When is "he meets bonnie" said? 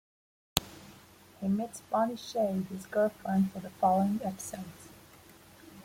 1.39-2.15